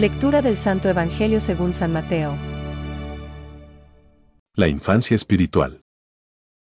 [0.00, 2.34] Lectura del Santo Evangelio según San Mateo.
[4.54, 5.82] La infancia espiritual.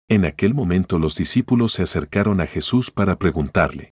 [0.07, 3.92] En aquel momento los discípulos se acercaron a Jesús para preguntarle,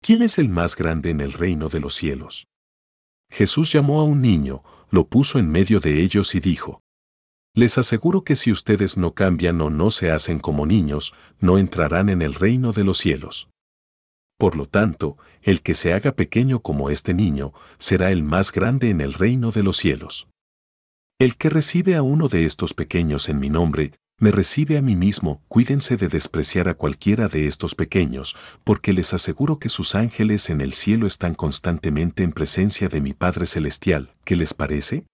[0.00, 2.46] ¿quién es el más grande en el reino de los cielos?
[3.30, 6.80] Jesús llamó a un niño, lo puso en medio de ellos y dijo,
[7.54, 12.08] Les aseguro que si ustedes no cambian o no se hacen como niños, no entrarán
[12.08, 13.50] en el reino de los cielos.
[14.38, 18.90] Por lo tanto, el que se haga pequeño como este niño, será el más grande
[18.90, 20.28] en el reino de los cielos.
[21.18, 24.96] El que recibe a uno de estos pequeños en mi nombre, me recibe a mí
[24.96, 30.50] mismo, cuídense de despreciar a cualquiera de estos pequeños, porque les aseguro que sus ángeles
[30.50, 34.14] en el cielo están constantemente en presencia de mi Padre Celestial.
[34.24, 35.06] ¿Qué les parece?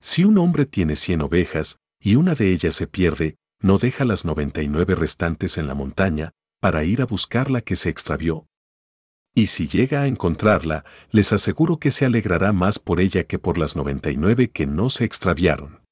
[0.00, 4.24] Si un hombre tiene cien ovejas, y una de ellas se pierde, no deja las
[4.24, 8.46] noventa y nueve restantes en la montaña, para ir a buscar la que se extravió.
[9.34, 13.58] Y si llega a encontrarla, les aseguro que se alegrará más por ella que por
[13.58, 15.82] las noventa y nueve que no se extraviaron.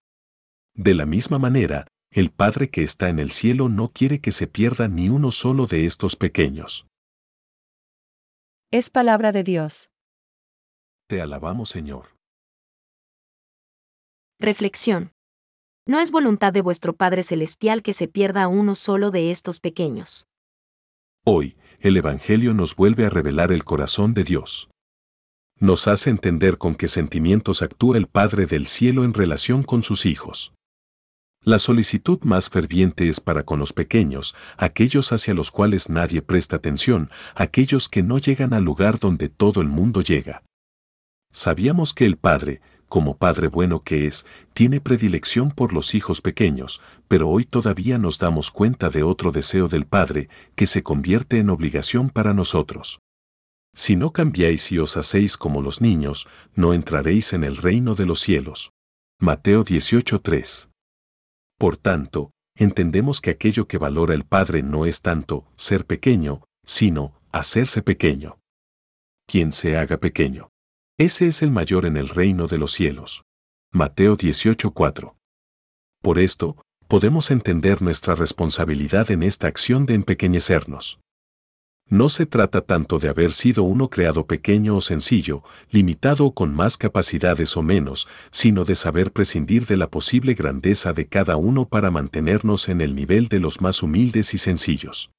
[0.76, 4.46] De la misma manera, el Padre que está en el cielo no quiere que se
[4.46, 6.86] pierda ni uno solo de estos pequeños.
[8.70, 9.90] Es palabra de Dios.
[11.08, 12.14] Te alabamos, Señor.
[14.38, 15.10] Reflexión.
[15.84, 20.29] No es voluntad de vuestro Padre Celestial que se pierda uno solo de estos pequeños.
[21.26, 24.70] Hoy, el Evangelio nos vuelve a revelar el corazón de Dios.
[25.58, 30.06] Nos hace entender con qué sentimientos actúa el Padre del Cielo en relación con sus
[30.06, 30.54] hijos.
[31.42, 36.56] La solicitud más ferviente es para con los pequeños, aquellos hacia los cuales nadie presta
[36.56, 40.42] atención, aquellos que no llegan al lugar donde todo el mundo llega.
[41.30, 46.82] Sabíamos que el Padre, como Padre bueno que es, tiene predilección por los hijos pequeños,
[47.08, 51.48] pero hoy todavía nos damos cuenta de otro deseo del Padre que se convierte en
[51.48, 53.00] obligación para nosotros.
[53.72, 58.04] Si no cambiáis y os hacéis como los niños, no entraréis en el reino de
[58.04, 58.72] los cielos.
[59.18, 60.70] Mateo 18:3
[61.60, 67.12] por tanto, entendemos que aquello que valora el Padre no es tanto ser pequeño, sino
[67.32, 68.38] hacerse pequeño.
[69.26, 70.49] Quien se haga pequeño.
[71.00, 73.24] Ese es el mayor en el reino de los cielos.
[73.72, 75.16] Mateo 18:4.
[76.02, 81.00] Por esto, podemos entender nuestra responsabilidad en esta acción de empequeñecernos.
[81.88, 86.54] No se trata tanto de haber sido uno creado pequeño o sencillo, limitado o con
[86.54, 91.66] más capacidades o menos, sino de saber prescindir de la posible grandeza de cada uno
[91.66, 95.10] para mantenernos en el nivel de los más humildes y sencillos.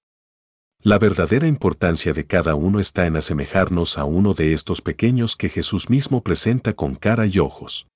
[0.83, 5.47] La verdadera importancia de cada uno está en asemejarnos a uno de estos pequeños que
[5.47, 7.87] Jesús mismo presenta con cara y ojos.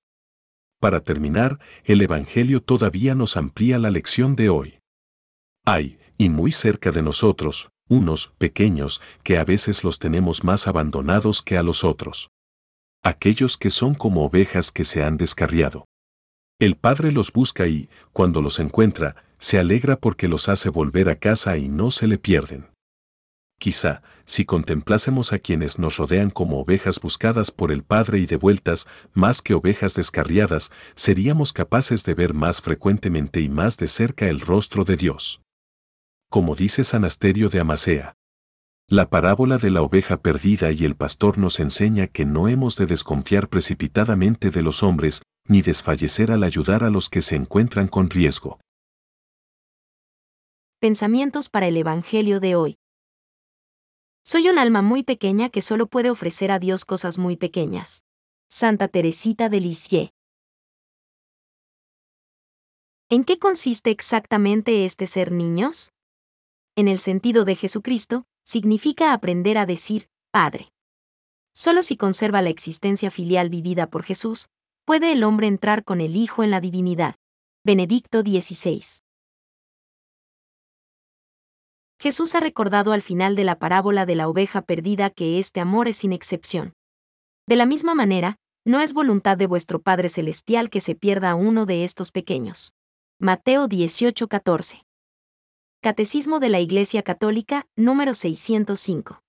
[0.80, 4.78] Para terminar, el Evangelio todavía nos amplía la lección de hoy.
[5.66, 11.42] Hay, y muy cerca de nosotros, unos pequeños que a veces los tenemos más abandonados
[11.42, 12.30] que a los otros.
[13.02, 15.86] Aquellos que son como ovejas que se han descarriado.
[16.60, 21.16] El Padre los busca y, cuando los encuentra, se alegra porque los hace volver a
[21.16, 22.75] casa y no se le pierden.
[23.60, 28.88] Quizá, si contemplásemos a quienes nos rodean como ovejas buscadas por el Padre y devueltas,
[29.14, 34.40] más que ovejas descarriadas, seríamos capaces de ver más frecuentemente y más de cerca el
[34.40, 35.42] rostro de Dios
[36.36, 38.18] como dice San Asterio de Amasea.
[38.90, 42.86] La parábola de la oveja perdida y el pastor nos enseña que no hemos de
[42.86, 48.10] desconfiar precipitadamente de los hombres, ni desfallecer al ayudar a los que se encuentran con
[48.10, 48.60] riesgo.
[50.80, 52.76] Pensamientos para el Evangelio de hoy.
[54.28, 58.06] Soy un alma muy pequeña que solo puede ofrecer a Dios cosas muy pequeñas.
[58.50, 60.10] Santa Teresita de Lisieux.
[63.08, 65.92] ¿En qué consiste exactamente este ser niños?
[66.78, 70.74] en el sentido de Jesucristo, significa aprender a decir, Padre.
[71.54, 74.50] Solo si conserva la existencia filial vivida por Jesús,
[74.84, 77.16] puede el hombre entrar con el Hijo en la divinidad.
[77.64, 79.05] Benedicto XVI.
[82.00, 85.88] Jesús ha recordado al final de la parábola de la oveja perdida que este amor
[85.88, 86.74] es sin excepción.
[87.48, 91.66] De la misma manera, no es voluntad de vuestro Padre Celestial que se pierda uno
[91.66, 92.74] de estos pequeños.
[93.20, 94.84] Mateo 18:14.
[95.82, 99.25] Catecismo de la Iglesia Católica, número 605.